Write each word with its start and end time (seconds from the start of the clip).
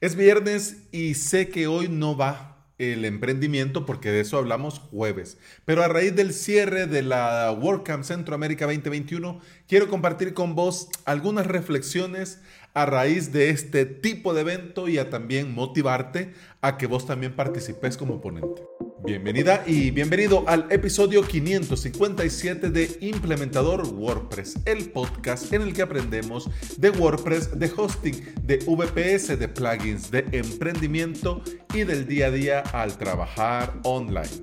Es 0.00 0.14
viernes 0.14 0.76
y 0.92 1.14
sé 1.14 1.48
que 1.48 1.66
hoy 1.66 1.88
no 1.88 2.16
va 2.16 2.68
el 2.78 3.04
emprendimiento 3.04 3.84
porque 3.84 4.12
de 4.12 4.20
eso 4.20 4.38
hablamos 4.38 4.78
jueves. 4.78 5.38
Pero 5.64 5.82
a 5.82 5.88
raíz 5.88 6.14
del 6.14 6.32
cierre 6.32 6.86
de 6.86 7.02
la 7.02 7.50
WordCamp 7.50 8.04
Centroamérica 8.04 8.66
2021, 8.66 9.40
quiero 9.66 9.88
compartir 9.88 10.34
con 10.34 10.54
vos 10.54 10.88
algunas 11.04 11.48
reflexiones 11.48 12.40
a 12.74 12.86
raíz 12.86 13.32
de 13.32 13.50
este 13.50 13.86
tipo 13.86 14.34
de 14.34 14.42
evento 14.42 14.86
y 14.86 14.98
a 14.98 15.10
también 15.10 15.52
motivarte 15.52 16.32
a 16.60 16.78
que 16.78 16.86
vos 16.86 17.04
también 17.04 17.34
participes 17.34 17.96
como 17.96 18.20
ponente. 18.20 18.62
Bienvenida 19.04 19.62
y 19.64 19.92
bienvenido 19.92 20.42
al 20.48 20.66
episodio 20.70 21.22
557 21.22 22.70
de 22.70 22.98
Implementador 23.00 23.86
WordPress, 23.86 24.58
el 24.64 24.90
podcast 24.90 25.52
en 25.52 25.62
el 25.62 25.72
que 25.72 25.82
aprendemos 25.82 26.50
de 26.76 26.90
WordPress, 26.90 27.58
de 27.58 27.70
hosting, 27.76 28.34
de 28.42 28.58
VPS, 28.58 29.38
de 29.38 29.48
plugins, 29.48 30.10
de 30.10 30.26
emprendimiento 30.32 31.42
y 31.72 31.84
del 31.84 32.08
día 32.08 32.26
a 32.26 32.30
día 32.32 32.60
al 32.60 32.98
trabajar 32.98 33.78
online. 33.84 34.42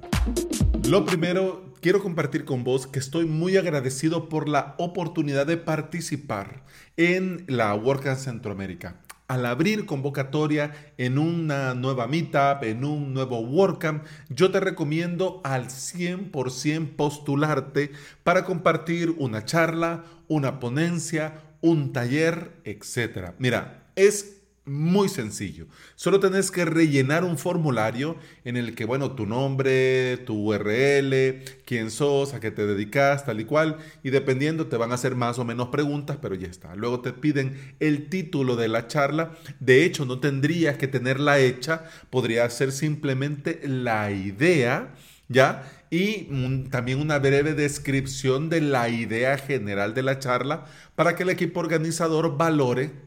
Lo 0.88 1.06
primero, 1.06 1.74
quiero 1.82 2.02
compartir 2.02 2.46
con 2.46 2.64
vos 2.64 2.88
que 2.88 3.00
estoy 3.00 3.26
muy 3.26 3.58
agradecido 3.58 4.30
por 4.30 4.48
la 4.48 4.76
oportunidad 4.78 5.46
de 5.46 5.58
participar 5.58 6.64
en 6.96 7.44
la 7.48 7.76
WordCamp 7.76 8.18
Centroamérica 8.18 9.05
al 9.28 9.46
abrir 9.46 9.86
convocatoria 9.86 10.74
en 10.98 11.18
una 11.18 11.74
nueva 11.74 12.08
meetup, 12.08 12.64
en 12.64 12.86
un 12.86 13.14
nuevo 13.14 13.40
WordCamp, 13.40 14.06
yo 14.30 14.52
te 14.52 14.60
recomiendo 14.60 15.42
al 15.44 15.68
100% 15.68 16.96
postularte 16.96 17.92
para 18.24 18.46
compartir 18.46 19.16
una 19.18 19.46
charla, 19.46 20.04
una 20.28 20.60
ponencia, 20.60 21.42
un 21.62 21.94
taller, 21.94 22.52
etc. 22.64 23.32
Mira, 23.40 23.86
es 23.96 24.35
muy 24.66 25.10
sencillo. 25.10 25.68
Solo 25.96 26.20
tenés 26.20 26.52
que 26.52 26.66
rellenar 26.66 27.24
un 27.24 27.38
formulario 27.38 28.18
en 28.44 28.58
el 28.58 28.76
que, 28.76 28.86
bueno, 28.86 29.12
tu 29.12 29.26
nombre, 29.26 30.18
tu 30.26 30.36
URL, 30.36 31.44
quién 31.66 31.92
sos, 31.92 32.34
a 32.34 32.40
qué 32.40 32.52
te 32.52 32.66
dedicas, 32.66 33.26
tal 33.26 33.40
y 33.40 33.46
cual. 33.46 33.78
Y 34.04 34.10
dependiendo 34.10 34.68
te 34.68 34.78
van 34.78 34.92
a 34.92 34.96
hacer 34.96 35.16
más 35.16 35.40
o 35.40 35.46
menos 35.46 35.68
preguntas, 35.70 36.18
pero 36.22 36.36
ya 36.36 36.48
está. 36.48 36.76
Luego 36.76 37.02
te 37.02 37.14
piden 37.14 37.76
el 37.80 38.10
título 38.10 38.56
de 38.56 38.68
la 38.68 38.88
charla. 38.88 39.32
De 39.60 39.86
hecho, 39.86 40.06
no 40.06 40.20
tendrías 40.20 40.78
que 40.78 40.88
tenerla 40.88 41.40
hecha. 41.40 41.84
Podría 42.10 42.50
ser 42.50 42.72
simplemente 42.72 43.62
la 43.68 44.12
idea, 44.12 44.96
¿ya? 45.28 45.72
y 45.92 46.28
también 46.72 47.00
una 47.00 47.20
breve 47.20 47.54
descripción 47.54 48.50
de 48.50 48.60
la 48.60 48.90
idea 48.90 49.38
general 49.38 49.94
de 49.94 50.04
la 50.04 50.20
charla 50.20 50.66
para 50.96 51.16
que 51.16 51.24
el 51.24 51.30
equipo 51.30 51.60
organizador 51.60 52.38
valore 52.38 53.05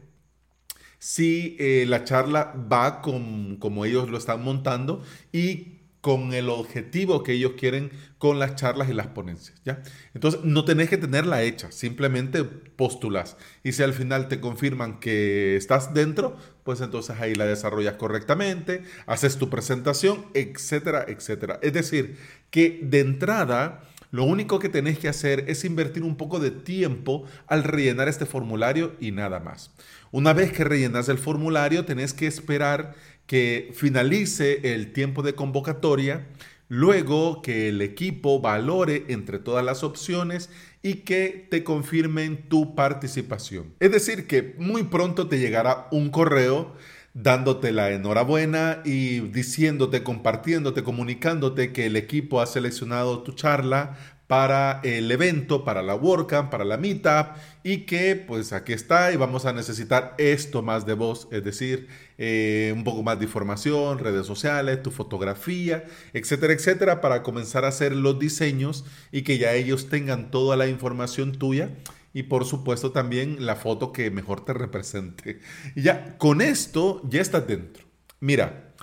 si 0.99 1.55
eh, 1.59 1.85
la 1.87 2.03
charla 2.03 2.53
va 2.71 3.01
con, 3.01 3.55
como 3.55 3.85
ellos 3.85 4.09
lo 4.09 4.17
están 4.17 4.43
montando 4.43 5.01
y 5.31 5.79
con 6.01 6.33
el 6.33 6.49
objetivo 6.49 7.23
que 7.23 7.33
ellos 7.33 7.53
quieren 7.57 7.91
con 8.17 8.39
las 8.39 8.55
charlas 8.55 8.89
y 8.89 8.93
las 8.93 9.07
ponencias, 9.07 9.61
¿ya? 9.65 9.81
Entonces, 10.13 10.41
no 10.43 10.63
tenés 10.63 10.89
que 10.89 10.97
tenerla 10.97 11.43
hecha, 11.43 11.71
simplemente 11.71 12.43
postulas. 12.43 13.35
Y 13.63 13.73
si 13.73 13.83
al 13.83 13.93
final 13.93 14.29
te 14.29 14.39
confirman 14.39 14.99
que 14.99 15.57
estás 15.57 15.93
dentro, 15.93 16.37
pues 16.63 16.79
entonces 16.79 17.17
ahí 17.19 17.35
la 17.35 17.45
desarrollas 17.45 17.95
correctamente, 17.95 18.83
haces 19.07 19.37
tu 19.37 19.49
presentación, 19.49 20.25
etcétera, 20.33 21.05
etcétera. 21.07 21.59
Es 21.61 21.73
decir, 21.73 22.17
que 22.49 22.79
de 22.81 23.01
entrada 23.01 23.83
lo 24.11 24.23
único 24.23 24.59
que 24.59 24.69
tenés 24.69 24.97
que 24.97 25.07
hacer 25.07 25.45
es 25.47 25.63
invertir 25.65 26.03
un 26.03 26.15
poco 26.15 26.39
de 26.39 26.51
tiempo 26.51 27.25
al 27.47 27.63
rellenar 27.63 28.07
este 28.07 28.25
formulario 28.25 28.95
y 28.99 29.11
nada 29.11 29.39
más. 29.39 29.71
Una 30.11 30.33
vez 30.33 30.51
que 30.51 30.63
rellenas 30.63 31.09
el 31.09 31.19
formulario, 31.19 31.85
tenés 31.85 32.13
que 32.13 32.25
esperar 32.25 32.95
que 33.27 33.71
finalice 33.75 34.73
el 34.73 34.91
tiempo 34.91 35.21
de 35.21 35.35
convocatoria, 35.35 36.27
luego 36.67 37.43
que 37.43 37.69
el 37.69 37.81
equipo 37.81 38.41
valore 38.41 39.05
entre 39.09 39.37
todas 39.37 39.63
las 39.63 39.83
opciones 39.83 40.49
y 40.81 40.95
que 40.95 41.47
te 41.51 41.63
confirmen 41.63 42.49
tu 42.49 42.73
participación. 42.73 43.73
Es 43.79 43.91
decir, 43.91 44.25
que 44.25 44.55
muy 44.57 44.83
pronto 44.83 45.27
te 45.27 45.37
llegará 45.37 45.87
un 45.91 46.09
correo 46.09 46.73
dándote 47.21 47.71
la 47.71 47.91
enhorabuena 47.91 48.81
y 48.85 49.19
diciéndote, 49.19 50.03
compartiéndote, 50.03 50.83
comunicándote 50.83 51.73
que 51.73 51.85
el 51.85 51.95
equipo 51.95 52.41
ha 52.41 52.45
seleccionado 52.45 53.23
tu 53.23 53.33
charla 53.33 53.97
para 54.27 54.79
el 54.83 55.11
evento, 55.11 55.65
para 55.65 55.81
la 55.81 55.95
WordCamp, 55.95 56.51
para 56.51 56.63
la 56.63 56.77
Meetup 56.77 57.35
y 57.63 57.79
que 57.87 58.15
pues 58.15 58.53
aquí 58.53 58.73
está 58.73 59.11
y 59.11 59.15
vamos 59.17 59.45
a 59.45 59.53
necesitar 59.53 60.13
esto 60.19 60.61
más 60.61 60.85
de 60.85 60.93
vos, 60.93 61.27
es 61.31 61.43
decir, 61.43 61.87
eh, 62.19 62.71
un 62.75 62.83
poco 62.83 63.01
más 63.01 63.17
de 63.17 63.25
información, 63.25 63.97
redes 63.97 64.27
sociales, 64.27 64.83
tu 64.83 64.91
fotografía, 64.91 65.83
etcétera, 66.13 66.53
etcétera, 66.53 67.01
para 67.01 67.23
comenzar 67.23 67.65
a 67.65 67.69
hacer 67.69 67.95
los 67.95 68.19
diseños 68.19 68.85
y 69.11 69.23
que 69.23 69.39
ya 69.39 69.55
ellos 69.55 69.89
tengan 69.89 70.29
toda 70.29 70.55
la 70.55 70.67
información 70.67 71.31
tuya 71.33 71.71
y 72.19 72.23
por 72.23 72.43
supuesto 72.43 72.91
también 72.91 73.45
la 73.45 73.55
foto 73.55 73.93
que 73.93 74.11
mejor 74.11 74.43
te 74.43 74.51
represente. 74.51 75.39
Y 75.73 75.83
ya 75.83 76.17
con 76.17 76.41
esto 76.41 77.01
ya 77.09 77.21
estás 77.21 77.47
dentro. 77.47 77.85
Mira, 78.19 78.73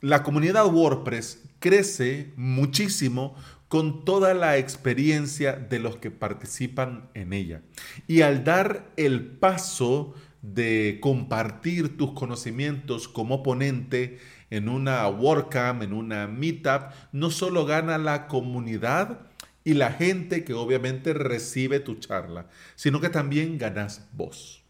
la 0.00 0.24
comunidad 0.24 0.66
WordPress 0.66 1.44
crece 1.60 2.32
muchísimo 2.34 3.36
con 3.68 4.04
toda 4.04 4.34
la 4.34 4.56
experiencia 4.56 5.52
de 5.52 5.78
los 5.78 5.94
que 5.98 6.10
participan 6.10 7.08
en 7.14 7.32
ella. 7.32 7.62
Y 8.08 8.22
al 8.22 8.42
dar 8.42 8.90
el 8.96 9.24
paso 9.24 10.14
de 10.42 10.98
compartir 11.00 11.96
tus 11.96 12.14
conocimientos 12.14 13.06
como 13.06 13.44
ponente 13.44 14.18
en 14.50 14.68
una 14.68 15.06
WordCamp, 15.06 15.84
en 15.84 15.92
una 15.92 16.26
Meetup, 16.26 16.90
no 17.12 17.30
solo 17.30 17.64
gana 17.64 17.96
la 17.96 18.26
comunidad, 18.26 19.20
y 19.66 19.74
la 19.74 19.90
gente 19.90 20.44
que 20.44 20.54
obviamente 20.54 21.12
recibe 21.12 21.80
tu 21.80 21.96
charla, 21.96 22.46
sino 22.76 23.00
que 23.00 23.08
también 23.08 23.58
ganas 23.58 24.08
vos. 24.12 24.62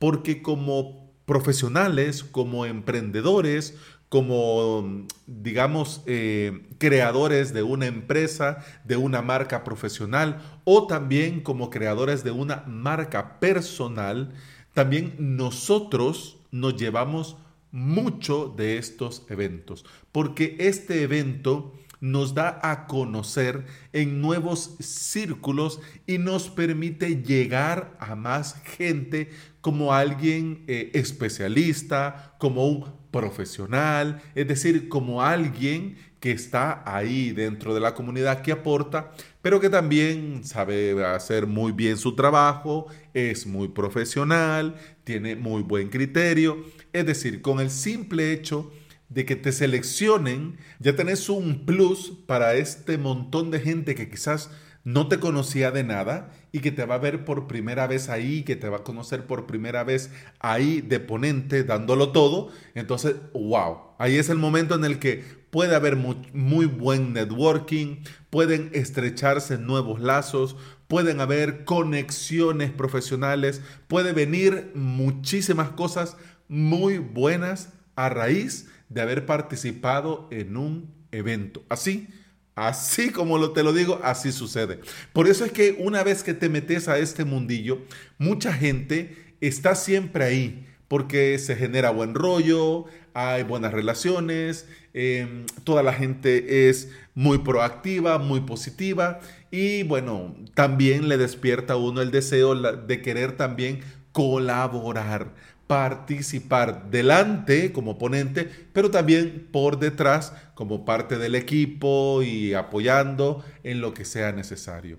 Porque 0.00 0.42
como 0.42 1.14
profesionales, 1.24 2.24
como 2.24 2.66
emprendedores, 2.66 3.78
como, 4.08 5.06
digamos, 5.28 6.02
eh, 6.06 6.66
creadores 6.78 7.54
de 7.54 7.62
una 7.62 7.86
empresa, 7.86 8.58
de 8.82 8.96
una 8.96 9.22
marca 9.22 9.62
profesional 9.62 10.42
o 10.64 10.88
también 10.88 11.40
como 11.40 11.70
creadores 11.70 12.24
de 12.24 12.32
una 12.32 12.64
marca 12.66 13.38
personal, 13.38 14.32
también 14.72 15.14
nosotros 15.20 16.38
nos 16.50 16.74
llevamos 16.74 17.36
mucho 17.70 18.52
de 18.56 18.78
estos 18.78 19.26
eventos, 19.30 19.84
porque 20.10 20.56
este 20.58 21.02
evento 21.02 21.72
nos 22.04 22.34
da 22.34 22.60
a 22.62 22.86
conocer 22.86 23.64
en 23.94 24.20
nuevos 24.20 24.76
círculos 24.78 25.80
y 26.06 26.18
nos 26.18 26.50
permite 26.50 27.22
llegar 27.22 27.96
a 27.98 28.14
más 28.14 28.56
gente 28.76 29.30
como 29.62 29.94
alguien 29.94 30.64
eh, 30.66 30.90
especialista, 30.92 32.34
como 32.38 32.68
un 32.68 32.92
profesional, 33.10 34.20
es 34.34 34.46
decir, 34.46 34.90
como 34.90 35.22
alguien 35.22 35.96
que 36.20 36.32
está 36.32 36.82
ahí 36.84 37.32
dentro 37.32 37.72
de 37.72 37.80
la 37.80 37.94
comunidad 37.94 38.42
que 38.42 38.52
aporta, 38.52 39.12
pero 39.40 39.58
que 39.58 39.70
también 39.70 40.44
sabe 40.44 41.02
hacer 41.06 41.46
muy 41.46 41.72
bien 41.72 41.96
su 41.96 42.14
trabajo, 42.14 42.86
es 43.14 43.46
muy 43.46 43.68
profesional, 43.68 44.74
tiene 45.04 45.36
muy 45.36 45.62
buen 45.62 45.88
criterio, 45.88 46.64
es 46.92 47.06
decir, 47.06 47.40
con 47.40 47.60
el 47.60 47.70
simple 47.70 48.30
hecho 48.30 48.70
de 49.08 49.24
que 49.24 49.36
te 49.36 49.52
seleccionen, 49.52 50.58
ya 50.80 50.96
tenés 50.96 51.28
un 51.28 51.66
plus 51.66 52.12
para 52.26 52.54
este 52.54 52.98
montón 52.98 53.50
de 53.50 53.60
gente 53.60 53.94
que 53.94 54.08
quizás 54.08 54.50
no 54.84 55.08
te 55.08 55.18
conocía 55.18 55.70
de 55.70 55.82
nada 55.82 56.30
y 56.52 56.60
que 56.60 56.70
te 56.70 56.84
va 56.84 56.96
a 56.96 56.98
ver 56.98 57.24
por 57.24 57.46
primera 57.46 57.86
vez 57.86 58.10
ahí, 58.10 58.42
que 58.42 58.54
te 58.54 58.68
va 58.68 58.78
a 58.78 58.84
conocer 58.84 59.26
por 59.26 59.46
primera 59.46 59.82
vez 59.82 60.10
ahí 60.40 60.82
de 60.82 61.00
ponente, 61.00 61.64
dándolo 61.64 62.12
todo. 62.12 62.50
Entonces, 62.74 63.16
wow, 63.32 63.78
ahí 63.98 64.16
es 64.16 64.28
el 64.28 64.36
momento 64.36 64.74
en 64.74 64.84
el 64.84 64.98
que 64.98 65.24
puede 65.50 65.74
haber 65.74 65.96
muy, 65.96 66.16
muy 66.34 66.66
buen 66.66 67.14
networking, 67.14 68.02
pueden 68.28 68.70
estrecharse 68.74 69.56
nuevos 69.56 70.00
lazos, 70.00 70.56
pueden 70.86 71.20
haber 71.20 71.64
conexiones 71.64 72.70
profesionales, 72.70 73.62
puede 73.88 74.12
venir 74.12 74.70
muchísimas 74.74 75.70
cosas 75.70 76.18
muy 76.46 76.98
buenas 76.98 77.70
a 77.96 78.10
raíz 78.10 78.68
de 78.88 79.00
haber 79.00 79.26
participado 79.26 80.28
en 80.30 80.56
un 80.56 80.94
evento. 81.12 81.62
Así, 81.68 82.08
así 82.54 83.10
como 83.10 83.38
lo, 83.38 83.52
te 83.52 83.62
lo 83.62 83.72
digo, 83.72 84.00
así 84.02 84.32
sucede. 84.32 84.80
Por 85.12 85.28
eso 85.28 85.44
es 85.44 85.52
que 85.52 85.76
una 85.78 86.02
vez 86.02 86.22
que 86.22 86.34
te 86.34 86.48
metes 86.48 86.88
a 86.88 86.98
este 86.98 87.24
mundillo, 87.24 87.82
mucha 88.18 88.52
gente 88.52 89.16
está 89.40 89.74
siempre 89.74 90.24
ahí 90.24 90.66
porque 90.88 91.38
se 91.38 91.56
genera 91.56 91.90
buen 91.90 92.14
rollo, 92.14 92.84
hay 93.14 93.42
buenas 93.42 93.72
relaciones, 93.72 94.68
em, 94.92 95.46
toda 95.64 95.82
la 95.82 95.92
gente 95.92 96.68
es 96.68 96.90
muy 97.14 97.38
proactiva, 97.38 98.18
muy 98.18 98.40
positiva 98.40 99.20
y 99.50 99.82
bueno, 99.84 100.36
también 100.54 101.08
le 101.08 101.16
despierta 101.16 101.74
a 101.74 101.76
uno 101.76 102.02
el 102.02 102.10
deseo 102.10 102.54
de 102.54 103.02
querer 103.02 103.36
también 103.36 103.80
colaborar 104.12 105.34
participar 105.74 106.88
delante 106.88 107.72
como 107.72 107.98
ponente, 107.98 108.48
pero 108.72 108.92
también 108.92 109.48
por 109.50 109.80
detrás 109.80 110.32
como 110.54 110.84
parte 110.84 111.18
del 111.18 111.34
equipo 111.34 112.22
y 112.22 112.54
apoyando 112.54 113.44
en 113.64 113.80
lo 113.80 113.92
que 113.92 114.04
sea 114.04 114.30
necesario. 114.30 114.98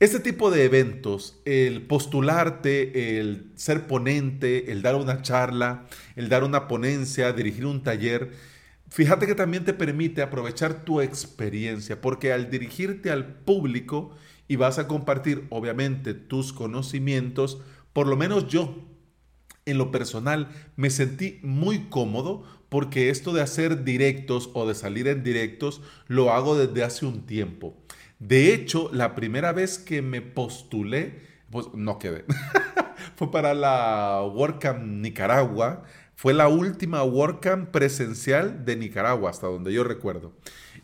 Este 0.00 0.18
tipo 0.18 0.50
de 0.50 0.64
eventos, 0.64 1.42
el 1.44 1.82
postularte, 1.82 3.18
el 3.18 3.52
ser 3.54 3.86
ponente, 3.86 4.72
el 4.72 4.80
dar 4.80 4.94
una 4.94 5.20
charla, 5.20 5.84
el 6.16 6.30
dar 6.30 6.42
una 6.42 6.68
ponencia, 6.68 7.30
dirigir 7.34 7.66
un 7.66 7.82
taller, 7.82 8.30
fíjate 8.88 9.26
que 9.26 9.34
también 9.34 9.66
te 9.66 9.74
permite 9.74 10.22
aprovechar 10.22 10.86
tu 10.86 11.02
experiencia, 11.02 12.00
porque 12.00 12.32
al 12.32 12.48
dirigirte 12.48 13.10
al 13.10 13.26
público 13.26 14.16
y 14.48 14.56
vas 14.56 14.78
a 14.78 14.88
compartir 14.88 15.46
obviamente 15.50 16.14
tus 16.14 16.54
conocimientos, 16.54 17.60
por 17.92 18.06
lo 18.06 18.16
menos 18.16 18.48
yo 18.48 18.88
en 19.66 19.78
lo 19.78 19.90
personal 19.90 20.48
me 20.76 20.90
sentí 20.90 21.38
muy 21.42 21.88
cómodo 21.88 22.44
porque 22.68 23.10
esto 23.10 23.32
de 23.32 23.42
hacer 23.42 23.84
directos 23.84 24.50
o 24.54 24.66
de 24.66 24.74
salir 24.74 25.06
en 25.08 25.22
directos 25.22 25.82
lo 26.08 26.32
hago 26.32 26.56
desde 26.56 26.84
hace 26.84 27.06
un 27.06 27.26
tiempo. 27.26 27.76
De 28.18 28.54
hecho, 28.54 28.88
la 28.92 29.14
primera 29.14 29.52
vez 29.52 29.78
que 29.78 30.00
me 30.00 30.22
postulé, 30.22 31.20
pues 31.50 31.66
no 31.74 31.98
quedé. 31.98 32.24
Fue 33.16 33.30
para 33.30 33.52
la 33.52 34.22
WordCamp 34.22 34.84
Nicaragua. 34.84 35.82
Fue 36.22 36.34
la 36.34 36.46
última 36.46 37.02
WordCamp 37.02 37.70
presencial 37.70 38.64
de 38.64 38.76
Nicaragua, 38.76 39.28
hasta 39.28 39.48
donde 39.48 39.72
yo 39.72 39.82
recuerdo. 39.82 40.30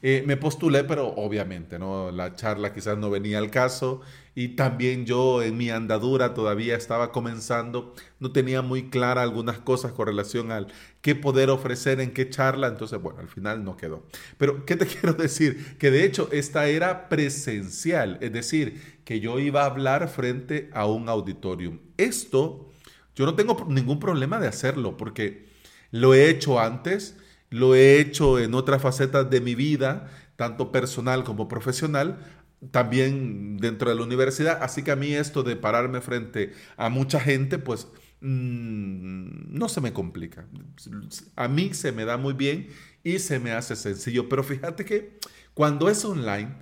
Eh, 0.02 0.24
me 0.26 0.36
postulé, 0.36 0.82
pero 0.82 1.10
obviamente, 1.10 1.78
¿no? 1.78 2.10
La 2.10 2.34
charla 2.34 2.72
quizás 2.72 2.98
no 2.98 3.08
venía 3.08 3.38
al 3.38 3.48
caso 3.48 4.00
y 4.34 4.56
también 4.56 5.06
yo 5.06 5.40
en 5.44 5.56
mi 5.56 5.70
andadura 5.70 6.34
todavía 6.34 6.74
estaba 6.74 7.12
comenzando, 7.12 7.94
no 8.18 8.32
tenía 8.32 8.62
muy 8.62 8.90
clara 8.90 9.22
algunas 9.22 9.60
cosas 9.60 9.92
con 9.92 10.08
relación 10.08 10.50
al 10.50 10.72
qué 11.02 11.14
poder 11.14 11.50
ofrecer 11.50 12.00
en 12.00 12.12
qué 12.12 12.28
charla, 12.28 12.66
entonces 12.66 13.00
bueno, 13.00 13.20
al 13.20 13.28
final 13.28 13.62
no 13.62 13.76
quedó. 13.76 14.08
Pero, 14.38 14.66
¿qué 14.66 14.74
te 14.74 14.86
quiero 14.88 15.12
decir? 15.12 15.76
Que 15.78 15.92
de 15.92 16.04
hecho 16.04 16.28
esta 16.32 16.66
era 16.66 17.08
presencial, 17.08 18.18
es 18.22 18.32
decir, 18.32 18.98
que 19.04 19.20
yo 19.20 19.38
iba 19.38 19.62
a 19.62 19.66
hablar 19.66 20.08
frente 20.08 20.68
a 20.72 20.86
un 20.86 21.08
auditorium. 21.08 21.78
Esto, 21.96 22.67
yo 23.18 23.26
no 23.26 23.34
tengo 23.34 23.66
ningún 23.68 24.00
problema 24.00 24.38
de 24.38 24.48
hacerlo 24.48 24.96
porque 24.96 25.48
lo 25.90 26.14
he 26.14 26.30
hecho 26.30 26.60
antes 26.60 27.16
lo 27.50 27.74
he 27.74 27.98
hecho 28.00 28.38
en 28.38 28.54
otras 28.54 28.82
facetas 28.82 29.30
de 29.30 29.40
mi 29.40 29.54
vida, 29.54 30.10
tanto 30.36 30.70
personal 30.70 31.24
como 31.24 31.48
profesional, 31.48 32.18
también 32.70 33.56
dentro 33.58 33.88
de 33.90 33.96
la 33.96 34.02
universidad. 34.02 34.62
Así 34.62 34.82
que 34.82 34.90
a 34.90 34.96
mí 34.96 35.12
esto 35.12 35.42
de 35.42 35.56
pararme 35.56 36.00
frente 36.00 36.52
a 36.76 36.88
mucha 36.88 37.20
gente, 37.20 37.58
pues 37.58 37.88
mm, 38.20 39.56
no 39.56 39.68
se 39.68 39.80
me 39.80 39.92
complica. 39.92 40.46
A 41.36 41.48
mí 41.48 41.72
se 41.72 41.92
me 41.92 42.04
da 42.04 42.16
muy 42.16 42.34
bien 42.34 42.68
y 43.02 43.18
se 43.18 43.38
me 43.38 43.52
hace 43.52 43.76
sencillo. 43.76 44.28
Pero 44.28 44.44
fíjate 44.44 44.84
que 44.84 45.18
cuando 45.54 45.88
es 45.88 46.04
online, 46.04 46.54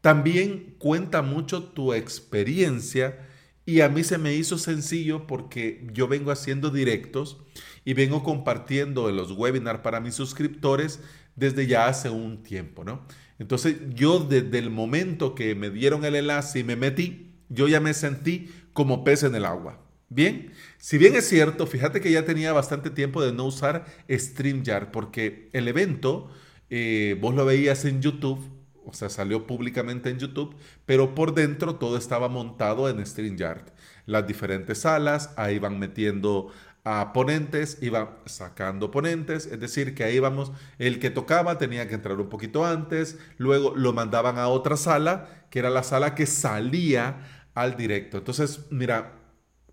también 0.00 0.74
cuenta 0.78 1.22
mucho 1.22 1.64
tu 1.64 1.94
experiencia 1.94 3.28
y 3.66 3.80
a 3.80 3.88
mí 3.88 4.04
se 4.04 4.18
me 4.18 4.34
hizo 4.34 4.58
sencillo 4.58 5.26
porque 5.26 5.86
yo 5.92 6.06
vengo 6.06 6.30
haciendo 6.30 6.70
directos 6.70 7.38
y 7.84 7.94
vengo 7.94 8.22
compartiendo 8.22 9.08
en 9.08 9.16
los 9.16 9.32
webinars 9.32 9.80
para 9.80 10.00
mis 10.00 10.14
suscriptores 10.14 11.00
desde 11.36 11.66
ya 11.66 11.86
hace 11.86 12.10
un 12.10 12.42
tiempo, 12.42 12.84
¿no? 12.84 13.06
Entonces 13.38 13.76
yo 13.94 14.20
desde 14.20 14.58
el 14.58 14.70
momento 14.70 15.34
que 15.34 15.54
me 15.54 15.70
dieron 15.70 16.04
el 16.04 16.14
enlace 16.14 16.60
y 16.60 16.64
me 16.64 16.76
metí, 16.76 17.32
yo 17.48 17.66
ya 17.68 17.80
me 17.80 17.94
sentí 17.94 18.50
como 18.72 19.02
pez 19.02 19.22
en 19.22 19.34
el 19.34 19.44
agua. 19.44 19.80
Bien, 20.08 20.52
si 20.78 20.98
bien 20.98 21.16
es 21.16 21.26
cierto, 21.28 21.66
fíjate 21.66 22.00
que 22.00 22.12
ya 22.12 22.24
tenía 22.24 22.52
bastante 22.52 22.90
tiempo 22.90 23.22
de 23.24 23.32
no 23.32 23.46
usar 23.46 23.86
StreamYard 24.08 24.90
porque 24.90 25.48
el 25.52 25.66
evento, 25.66 26.30
eh, 26.70 27.16
vos 27.20 27.34
lo 27.34 27.44
veías 27.44 27.84
en 27.84 28.00
YouTube, 28.00 28.38
o 28.86 28.92
sea, 28.92 29.08
salió 29.08 29.46
públicamente 29.46 30.10
en 30.10 30.18
YouTube, 30.18 30.54
pero 30.86 31.14
por 31.14 31.34
dentro 31.34 31.76
todo 31.76 31.96
estaba 31.96 32.28
montado 32.28 32.88
en 32.88 33.04
StreamYard. 33.04 33.72
Las 34.06 34.26
diferentes 34.26 34.78
salas, 34.78 35.32
ahí 35.36 35.58
van 35.58 35.78
metiendo 35.78 36.52
a 36.84 37.14
ponentes, 37.14 37.78
iban 37.80 38.10
sacando 38.26 38.90
ponentes, 38.90 39.46
es 39.46 39.58
decir, 39.58 39.94
que 39.94 40.04
ahí 40.04 40.18
vamos, 40.18 40.52
el 40.78 40.98
que 41.00 41.10
tocaba 41.10 41.56
tenía 41.56 41.88
que 41.88 41.94
entrar 41.94 42.20
un 42.20 42.28
poquito 42.28 42.66
antes, 42.66 43.18
luego 43.38 43.74
lo 43.74 43.94
mandaban 43.94 44.38
a 44.38 44.48
otra 44.48 44.76
sala, 44.76 45.46
que 45.50 45.60
era 45.60 45.70
la 45.70 45.82
sala 45.82 46.14
que 46.14 46.26
salía 46.26 47.20
al 47.54 47.76
directo. 47.76 48.18
Entonces, 48.18 48.66
mira, 48.70 49.23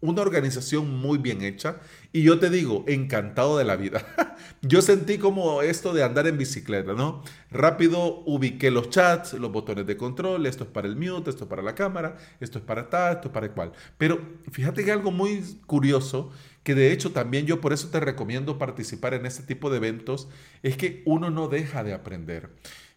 una 0.01 0.21
organización 0.21 0.99
muy 0.99 1.19
bien 1.19 1.41
hecha 1.41 1.77
y 2.11 2.23
yo 2.23 2.39
te 2.39 2.49
digo, 2.49 2.83
encantado 2.87 3.57
de 3.57 3.63
la 3.63 3.75
vida. 3.75 4.05
yo 4.61 4.81
sentí 4.81 5.17
como 5.17 5.61
esto 5.61 5.93
de 5.93 6.03
andar 6.03 6.27
en 6.27 6.37
bicicleta, 6.37 6.93
¿no? 6.93 7.23
Rápido 7.51 8.23
ubiqué 8.25 8.71
los 8.71 8.89
chats, 8.89 9.33
los 9.33 9.51
botones 9.51 9.85
de 9.87 9.95
control, 9.95 10.45
esto 10.45 10.65
es 10.65 10.69
para 10.69 10.87
el 10.87 10.95
mute, 10.95 11.29
esto 11.29 11.45
es 11.45 11.49
para 11.49 11.61
la 11.61 11.75
cámara, 11.75 12.17
esto 12.39 12.57
es 12.57 12.63
para 12.63 12.89
tal, 12.89 13.15
esto 13.15 13.27
es 13.29 13.33
para 13.33 13.51
cual. 13.53 13.71
Pero 13.97 14.19
fíjate 14.51 14.83
que 14.83 14.91
algo 14.91 15.11
muy 15.11 15.41
curioso, 15.67 16.31
que 16.63 16.75
de 16.75 16.91
hecho 16.91 17.11
también 17.11 17.45
yo 17.45 17.61
por 17.61 17.71
eso 17.71 17.89
te 17.89 17.99
recomiendo 17.99 18.57
participar 18.57 19.13
en 19.13 19.25
este 19.25 19.43
tipo 19.43 19.69
de 19.69 19.77
eventos, 19.77 20.27
es 20.63 20.75
que 20.77 21.03
uno 21.05 21.29
no 21.29 21.47
deja 21.47 21.83
de 21.83 21.93
aprender. 21.93 22.49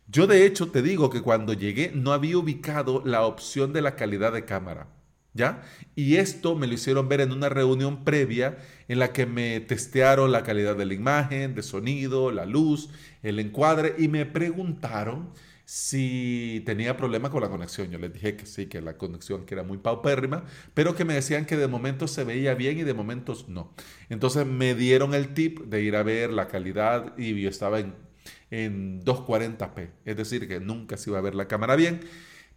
Yo 0.07 0.27
de 0.27 0.45
hecho 0.45 0.71
te 0.71 0.83
digo 0.83 1.09
que 1.09 1.23
cuando 1.23 1.53
llegué 1.53 1.93
no 1.95 2.13
había 2.13 2.39
ubicado 2.39 3.03
la 3.05 3.23
opción 3.23 3.73
de 3.73 3.83
la 3.83 3.97
calidad 3.97 4.33
de 4.33 4.45
cámara. 4.45 4.89
Y 5.97 6.17
esto 6.17 6.55
me 6.55 6.67
lo 6.67 6.75
hicieron 6.75 7.09
ver 7.09 7.21
en 7.21 7.33
una 7.33 7.49
reunión 7.49 8.05
previa 8.05 8.59
en 8.89 8.99
la 8.99 9.13
que 9.13 9.27
me 9.27 9.61
testearon 9.61 10.31
la 10.33 10.43
calidad 10.45 10.77
de 10.77 10.87
la 10.87 10.95
imagen, 10.95 11.55
de 11.55 11.63
sonido, 11.63 12.31
la 12.31 12.47
luz, 12.47 12.91
el 13.23 13.39
encuadre 13.41 13.95
y 13.99 14.09
me 14.09 14.27
preguntaron 14.27 15.31
si 15.65 16.63
tenía 16.67 16.97
problema 16.97 17.31
con 17.31 17.43
la 17.43 17.49
conexión. 17.49 17.91
Yo 17.91 17.99
les 17.99 18.13
dije 18.13 18.37
que 18.37 18.47
sí, 18.47 18.67
que 18.67 18.81
la 18.81 18.97
conexión 18.99 19.47
que 19.47 19.55
era 19.55 19.63
muy 19.63 19.79
paupérrima, 19.79 20.45
pero 20.75 20.95
que 20.95 21.05
me 21.05 21.15
decían 21.15 21.47
que 21.47 21.57
de 21.57 21.69
momentos 21.69 22.13
se 22.13 22.25
veía 22.25 22.55
bien 22.55 22.79
y 22.79 22.83
de 22.83 22.95
momentos 22.95 23.49
no. 23.49 23.75
Entonces 24.11 24.47
me 24.47 24.75
dieron 24.75 25.15
el 25.15 25.35
tip 25.35 25.61
de 25.65 25.83
ir 25.83 25.97
a 25.97 26.03
ver 26.03 26.31
la 26.31 26.49
calidad 26.49 27.17
y 27.19 27.41
yo 27.41 27.49
estaba 27.49 27.81
en, 27.81 27.95
en 28.51 29.03
240p, 29.05 29.91
es 30.05 30.17
decir, 30.17 30.47
que 30.49 30.61
nunca 30.61 30.97
se 30.97 31.11
iba 31.11 31.19
a 31.19 31.23
ver 31.23 31.35
la 31.35 31.49
cámara 31.49 31.77
bien. 31.77 32.01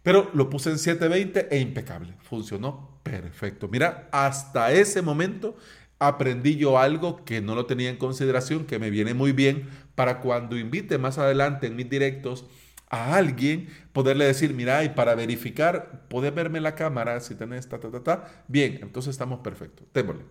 Pero 0.02 0.30
lo 0.34 0.48
puse 0.48 0.70
en 0.70 0.78
720 0.78 1.48
e 1.50 1.60
impecable. 1.60 2.14
Funcionó 2.20 3.00
perfecto. 3.02 3.68
Mira, 3.68 4.08
hasta 4.12 4.72
ese 4.72 5.02
momento 5.02 5.56
aprendí 5.98 6.56
yo 6.56 6.78
algo 6.78 7.24
que 7.24 7.40
no 7.40 7.54
lo 7.54 7.66
tenía 7.66 7.90
en 7.90 7.96
consideración, 7.96 8.64
que 8.64 8.78
me 8.78 8.90
viene 8.90 9.14
muy 9.14 9.32
bien 9.32 9.68
para 9.94 10.20
cuando 10.20 10.56
invite 10.56 10.98
más 10.98 11.18
adelante 11.18 11.66
en 11.66 11.76
mis 11.76 11.90
directos 11.90 12.46
a 12.90 13.16
alguien, 13.16 13.68
poderle 13.92 14.24
decir, 14.24 14.54
mira, 14.54 14.82
y 14.84 14.90
para 14.90 15.14
verificar, 15.14 16.06
puedes 16.08 16.34
verme 16.34 16.60
la 16.60 16.74
cámara 16.74 17.20
si 17.20 17.34
tenés 17.34 17.68
ta, 17.68 17.78
ta, 17.80 17.90
ta, 17.90 18.02
ta. 18.02 18.44
Bien, 18.48 18.78
entonces 18.82 19.10
estamos 19.10 19.40
perfectos. 19.40 19.86
Démosle. 19.92 20.24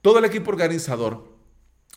Todo 0.00 0.18
el 0.18 0.24
equipo 0.24 0.50
organizador 0.50 1.36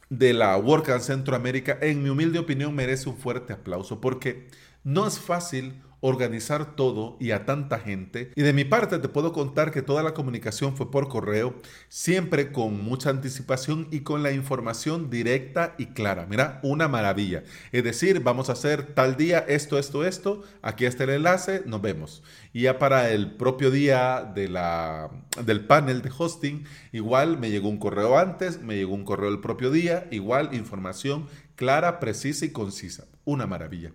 de 0.10 0.34
la 0.34 0.58
WordCamp 0.58 1.02
Centroamérica, 1.02 1.78
en 1.82 2.02
mi 2.02 2.10
humilde 2.10 2.40
opinión, 2.40 2.74
merece 2.74 3.10
un 3.10 3.18
fuerte 3.18 3.54
aplauso 3.54 4.02
porque 4.02 4.48
no 4.84 5.08
es 5.08 5.20
fácil 5.20 5.82
organizar 6.02 6.76
todo 6.76 7.16
y 7.20 7.32
a 7.32 7.46
tanta 7.46 7.80
gente. 7.80 8.32
Y 8.36 8.42
de 8.42 8.54
mi 8.54 8.66
parte 8.66 8.98
te 8.98 9.08
puedo 9.08 9.32
contar 9.32 9.72
que 9.72 9.84
toda 9.84 10.04
la 10.04 10.14
comunicación 10.14 10.76
fue 10.76 10.90
por 10.90 11.08
correo, 11.08 11.54
siempre 11.90 12.52
con 12.52 12.84
mucha 12.84 13.12
anticipación 13.12 13.88
y 13.92 14.02
con 14.02 14.24
la 14.24 14.32
información 14.32 15.10
directa 15.10 15.76
y 15.78 15.88
clara. 15.88 16.26
Mira, 16.28 16.60
una 16.64 16.88
maravilla. 16.88 17.44
Es 17.72 17.84
decir, 17.84 18.22
vamos 18.22 18.50
a 18.50 18.54
hacer 18.54 18.94
tal 18.96 19.16
día 19.16 19.46
esto, 19.48 19.78
esto, 19.78 20.04
esto, 20.04 20.42
aquí 20.64 20.86
está 20.86 21.04
el 21.04 21.12
enlace, 21.12 21.62
nos 21.68 21.82
vemos. 21.82 22.24
Y 22.52 22.64
ya 22.64 22.80
para 22.80 23.12
el 23.12 23.36
propio 23.36 23.70
día 23.70 24.30
de 24.36 24.50
la, 24.50 25.12
del 25.46 25.66
panel 25.66 26.02
de 26.02 26.12
hosting, 26.18 26.66
igual 26.92 27.38
me 27.38 27.52
llegó 27.52 27.70
un 27.70 27.78
correo 27.78 28.18
antes, 28.18 28.60
me 28.60 28.76
llegó 28.76 28.96
un 28.96 29.06
correo 29.06 29.30
el 29.30 29.40
propio 29.40 29.70
día, 29.70 30.08
igual 30.10 30.50
información 30.54 31.28
clara, 31.56 32.00
precisa 32.00 32.44
y 32.44 32.50
concisa. 32.50 33.06
Una 33.24 33.46
maravilla. 33.46 33.92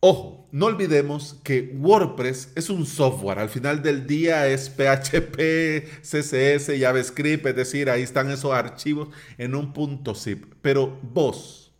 Ojo, 0.00 0.46
no 0.52 0.66
olvidemos 0.66 1.36
que 1.42 1.74
WordPress 1.78 2.52
es 2.54 2.70
un 2.70 2.86
software. 2.86 3.38
Al 3.38 3.48
final 3.48 3.82
del 3.82 4.06
día 4.06 4.46
es 4.46 4.68
PHP, 4.68 6.02
CSS, 6.02 6.78
JavaScript, 6.78 7.46
es 7.46 7.56
decir, 7.56 7.88
ahí 7.88 8.02
están 8.02 8.30
esos 8.30 8.52
archivos 8.52 9.08
en 9.38 9.54
un 9.54 9.72
punto 9.72 10.14
zip. 10.14 10.54
Pero 10.60 10.98
vos, 11.02 11.72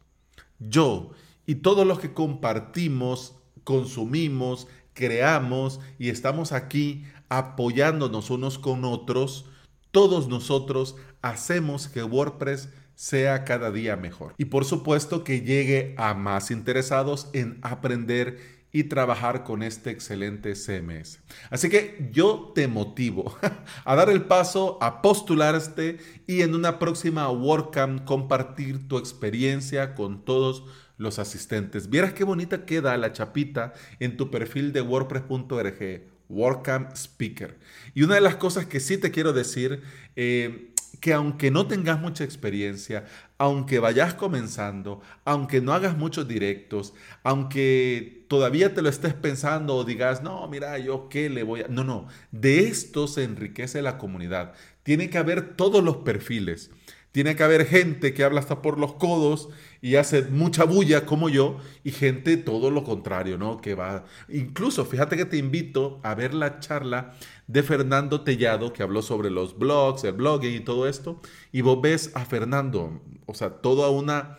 yo 0.59 1.13
y 1.47 1.57
todos 1.57 1.87
los 1.87 2.01
que 2.01 2.13
compartimos, 2.13 3.37
consumimos, 3.65 4.67
creamos 4.95 5.81
y 5.99 6.09
estamos 6.09 6.53
aquí 6.53 7.05
apoyándonos 7.29 8.31
unos 8.31 8.59
con 8.59 8.85
otros, 8.85 9.47
todos 9.91 10.29
nosotros 10.29 10.97
hacemos 11.23 11.89
que 11.89 12.03
WordPress 12.03 12.69
sea 12.97 13.45
cada 13.45 13.71
día 13.71 13.95
mejor. 13.97 14.35
Y 14.39 14.47
por 14.47 14.65
supuesto 14.65 15.23
que 15.23 15.43
llegue 15.43 15.95
a 15.99 16.15
más 16.15 16.51
interesados 16.51 17.29
en 17.33 17.59
aprender 17.63 18.57
y 18.73 18.85
trabajar 18.85 19.45
con 19.45 19.63
este 19.63 19.91
excelente 19.91 20.55
CMS. 20.55 21.21
Así 21.51 21.69
que 21.71 22.11
yo 22.13 22.53
te 22.55 22.69
motivo 22.69 23.35
a 23.85 23.95
dar 23.95 24.11
el 24.11 24.25
paso, 24.25 24.79
a 24.83 25.01
postularte 25.03 25.99
y 26.27 26.43
en 26.43 26.55
una 26.55 26.79
próxima 26.79 27.31
WordCamp 27.31 28.05
compartir 28.05 28.89
tu 28.89 28.99
experiencia 28.99 29.95
con 29.95 30.25
todos 30.25 30.65
los 30.99 31.19
asistentes. 31.19 31.91
Vieras 31.91 32.13
qué 32.15 32.25
bonita 32.25 32.65
queda 32.65 32.97
la 32.97 33.13
chapita 33.13 33.75
en 34.01 34.17
tu 34.17 34.31
perfil 34.31 34.73
de 34.73 34.81
wordpress.org, 34.81 36.03
WordCamp 36.29 36.93
Speaker. 36.95 37.59
Y 37.95 38.03
una 38.03 38.17
de 38.17 38.23
las 38.23 38.37
cosas 38.37 38.67
que 38.67 38.81
sí 38.81 38.99
te 38.99 39.11
quiero 39.11 39.33
decir, 39.33 39.83
eh, 40.17 40.73
que 41.01 41.13
aunque 41.13 41.51
no 41.51 41.67
tengas 41.67 42.01
mucha 42.01 42.25
experiencia, 42.25 43.05
aunque 43.39 43.79
vayas 43.79 44.15
comenzando, 44.15 45.01
aunque 45.25 45.61
no 45.61 45.73
hagas 45.73 45.97
muchos 45.97 46.27
directos, 46.27 46.95
aunque 47.23 48.25
todavía 48.29 48.75
te 48.75 48.83
lo 48.83 48.89
estés 48.89 49.15
pensando 49.15 49.77
o 49.77 49.85
digas, 49.85 50.23
no, 50.23 50.47
mira, 50.49 50.79
yo 50.79 51.09
qué 51.09 51.29
le 51.31 51.43
voy 51.43 51.63
a... 51.63 51.69
No, 51.69 51.85
no, 51.85 52.09
de 52.33 52.69
esto 52.69 53.07
se 53.09 53.25
enriquece 53.25 53.83
la 53.83 53.99
comunidad. 53.99 54.55
Tiene 54.83 55.11
que 55.11 55.19
haber 55.19 55.57
todos 55.57 55.83
los 55.83 55.99
perfiles. 55.99 56.71
Tiene 57.17 57.35
que 57.35 57.45
haber 57.45 57.65
gente 57.65 58.13
que 58.13 58.25
habla 58.25 58.41
hasta 58.41 58.61
por 58.61 58.79
los 58.79 58.93
codos 58.93 59.49
y 59.81 59.95
hace 59.95 60.25
mucha 60.25 60.65
bulla 60.65 61.07
como 61.07 61.31
yo 61.31 61.57
y 61.83 61.91
gente 61.93 62.37
todo 62.37 62.71
lo 62.71 62.85
contrario, 62.85 63.39
¿no? 63.39 63.59
Que 63.59 63.75
va... 63.75 64.05
Incluso, 64.29 64.85
fíjate 64.85 65.17
que 65.17 65.25
te 65.25 65.39
invito 65.39 65.99
a 66.03 66.15
ver 66.15 66.35
la 66.35 66.61
charla 66.61 67.15
de 67.47 67.63
Fernando 67.63 68.21
Tellado 68.21 68.75
que 68.75 68.83
habló 68.83 69.01
sobre 69.01 69.31
los 69.31 69.59
blogs, 69.59 70.05
el 70.05 70.13
blogging 70.13 70.57
y 70.57 70.61
todo 70.61 70.87
esto. 70.87 71.23
Y 71.53 71.63
vos 71.63 71.81
ves 71.81 72.11
a 72.13 72.27
Fernando, 72.27 73.01
o 73.25 73.33
sea, 73.33 73.49
toda 73.49 73.89
una 73.89 74.37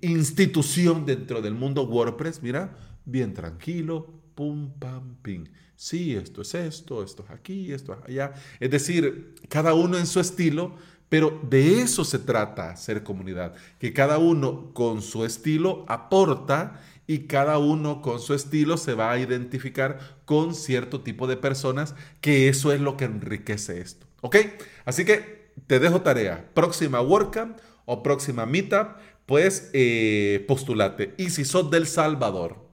institución 0.00 1.04
dentro 1.04 1.42
del 1.42 1.52
mundo 1.52 1.82
WordPress, 1.82 2.42
mira, 2.42 2.78
bien 3.04 3.34
tranquilo, 3.34 4.22
pum, 4.34 4.70
pam, 4.78 5.16
pim. 5.20 5.44
Sí, 5.76 6.16
esto 6.16 6.40
es 6.40 6.54
esto, 6.54 7.02
esto 7.02 7.24
es 7.24 7.30
aquí, 7.30 7.72
esto 7.72 7.92
es 7.92 7.98
allá. 8.08 8.32
Es 8.58 8.70
decir, 8.70 9.34
cada 9.50 9.74
uno 9.74 9.98
en 9.98 10.06
su 10.06 10.20
estilo 10.20 10.76
pero 11.08 11.40
de 11.48 11.82
eso 11.82 12.04
se 12.04 12.18
trata 12.18 12.76
ser 12.76 13.02
comunidad, 13.02 13.54
que 13.78 13.92
cada 13.92 14.18
uno 14.18 14.72
con 14.74 15.02
su 15.02 15.24
estilo 15.24 15.84
aporta 15.88 16.80
y 17.06 17.20
cada 17.20 17.58
uno 17.58 18.02
con 18.02 18.20
su 18.20 18.34
estilo 18.34 18.76
se 18.76 18.94
va 18.94 19.12
a 19.12 19.18
identificar 19.18 19.98
con 20.24 20.54
cierto 20.54 21.02
tipo 21.02 21.26
de 21.26 21.36
personas, 21.36 21.94
que 22.20 22.48
eso 22.48 22.72
es 22.72 22.80
lo 22.80 22.96
que 22.96 23.04
enriquece 23.04 23.80
esto. 23.80 24.06
¿Ok? 24.22 24.36
Así 24.84 25.04
que 25.04 25.52
te 25.66 25.78
dejo 25.78 26.02
tarea. 26.02 26.50
Próxima 26.54 27.00
WordCamp 27.00 27.58
o 27.84 28.02
próxima 28.02 28.44
Meetup, 28.44 28.96
pues 29.24 29.70
eh, 29.72 30.44
postulate. 30.48 31.14
Y 31.16 31.30
si 31.30 31.44
sos 31.44 31.70
del 31.70 31.86
Salvador, 31.86 32.65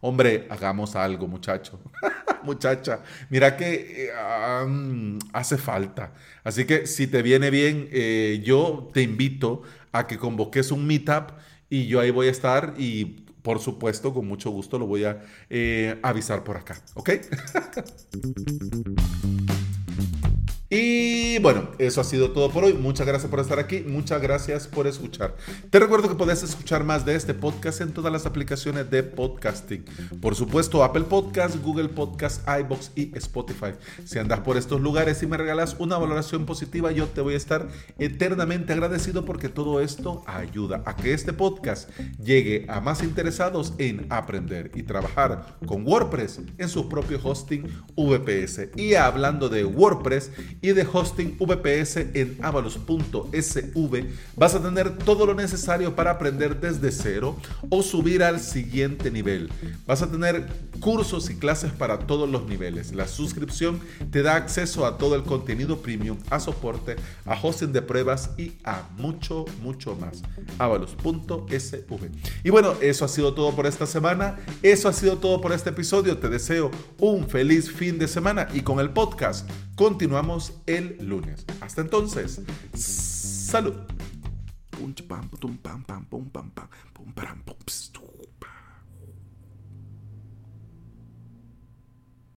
hombre, 0.00 0.46
hagamos 0.50 0.96
algo, 0.96 1.26
muchacho. 1.26 1.78
muchacha, 2.42 3.00
mira 3.30 3.56
que 3.56 4.06
eh, 4.06 5.18
hace 5.32 5.58
falta. 5.58 6.12
Así 6.44 6.64
que 6.64 6.86
si 6.86 7.06
te 7.06 7.22
viene 7.22 7.50
bien, 7.50 7.88
eh, 7.92 8.40
yo 8.44 8.88
te 8.92 9.02
invito 9.02 9.62
a 9.92 10.06
que 10.06 10.18
convoques 10.18 10.70
un 10.70 10.86
meetup 10.86 11.32
y 11.70 11.86
yo 11.86 12.00
ahí 12.00 12.10
voy 12.10 12.28
a 12.28 12.30
estar 12.30 12.74
y 12.78 13.24
por 13.42 13.60
supuesto, 13.60 14.12
con 14.12 14.26
mucho 14.26 14.50
gusto 14.50 14.78
lo 14.78 14.86
voy 14.86 15.04
a 15.04 15.22
eh, 15.48 15.98
avisar 16.02 16.44
por 16.44 16.56
acá, 16.56 16.82
¿ok? 16.94 17.10
Y 20.70 21.38
bueno, 21.38 21.70
eso 21.78 22.02
ha 22.02 22.04
sido 22.04 22.32
todo 22.32 22.50
por 22.50 22.64
hoy. 22.64 22.74
Muchas 22.74 23.06
gracias 23.06 23.30
por 23.30 23.40
estar 23.40 23.58
aquí. 23.58 23.80
Muchas 23.86 24.20
gracias 24.20 24.66
por 24.66 24.86
escuchar. 24.86 25.34
Te 25.70 25.78
recuerdo 25.78 26.10
que 26.10 26.14
puedes 26.14 26.42
escuchar 26.42 26.84
más 26.84 27.06
de 27.06 27.14
este 27.14 27.32
podcast 27.32 27.80
en 27.80 27.94
todas 27.94 28.12
las 28.12 28.26
aplicaciones 28.26 28.90
de 28.90 29.02
podcasting. 29.02 29.86
Por 30.20 30.34
supuesto, 30.34 30.84
Apple 30.84 31.04
Podcast, 31.04 31.56
Google 31.62 31.88
Podcast, 31.88 32.46
iBox 32.46 32.92
y 32.96 33.16
Spotify. 33.16 33.72
Si 34.04 34.18
andas 34.18 34.40
por 34.40 34.58
estos 34.58 34.82
lugares 34.82 35.22
y 35.22 35.26
me 35.26 35.38
regalas 35.38 35.74
una 35.78 35.96
valoración 35.96 36.44
positiva, 36.44 36.92
yo 36.92 37.06
te 37.06 37.22
voy 37.22 37.32
a 37.32 37.38
estar 37.38 37.68
eternamente 37.98 38.74
agradecido 38.74 39.24
porque 39.24 39.48
todo 39.48 39.80
esto 39.80 40.22
ayuda 40.26 40.82
a 40.84 40.96
que 40.96 41.14
este 41.14 41.32
podcast 41.32 41.88
llegue 42.22 42.66
a 42.68 42.82
más 42.82 43.02
interesados 43.02 43.72
en 43.78 44.06
aprender 44.10 44.70
y 44.74 44.82
trabajar 44.82 45.56
con 45.64 45.86
WordPress 45.86 46.42
en 46.58 46.68
su 46.68 46.90
propio 46.90 47.18
hosting 47.24 47.66
VPS. 47.96 48.76
Y 48.76 48.96
hablando 48.96 49.48
de 49.48 49.64
WordPress, 49.64 50.30
y 50.60 50.68
de 50.68 50.86
hosting 50.90 51.36
VPS 51.38 51.96
en 52.14 52.38
avalos.sv 52.42 54.04
vas 54.36 54.54
a 54.54 54.62
tener 54.62 54.98
todo 54.98 55.26
lo 55.26 55.34
necesario 55.34 55.94
para 55.94 56.12
aprender 56.12 56.60
desde 56.60 56.90
cero 56.90 57.36
o 57.70 57.82
subir 57.82 58.22
al 58.22 58.40
siguiente 58.40 59.10
nivel. 59.10 59.50
Vas 59.86 60.02
a 60.02 60.10
tener 60.10 60.46
cursos 60.80 61.30
y 61.30 61.36
clases 61.36 61.72
para 61.72 62.00
todos 62.00 62.28
los 62.28 62.46
niveles. 62.46 62.92
La 62.92 63.08
suscripción 63.08 63.80
te 64.10 64.22
da 64.22 64.36
acceso 64.36 64.86
a 64.86 64.98
todo 64.98 65.14
el 65.14 65.22
contenido 65.22 65.80
premium, 65.80 66.18
a 66.30 66.40
soporte, 66.40 66.96
a 67.24 67.38
hosting 67.40 67.72
de 67.72 67.82
pruebas 67.82 68.30
y 68.36 68.52
a 68.64 68.88
mucho, 68.96 69.44
mucho 69.62 69.96
más. 69.96 70.22
avalos.sv. 70.58 72.10
Y 72.44 72.50
bueno, 72.50 72.74
eso 72.80 73.04
ha 73.04 73.08
sido 73.08 73.34
todo 73.34 73.54
por 73.54 73.66
esta 73.66 73.86
semana. 73.86 74.38
Eso 74.62 74.88
ha 74.88 74.92
sido 74.92 75.18
todo 75.18 75.40
por 75.40 75.52
este 75.52 75.70
episodio. 75.70 76.18
Te 76.18 76.28
deseo 76.28 76.70
un 76.98 77.28
feliz 77.28 77.70
fin 77.70 77.98
de 77.98 78.08
semana 78.08 78.48
y 78.52 78.60
con 78.60 78.80
el 78.80 78.90
podcast 78.90 79.48
continuamos 79.78 80.54
el 80.66 80.98
lunes. 81.06 81.46
Hasta 81.60 81.82
entonces, 81.82 82.42
salud. 82.74 83.76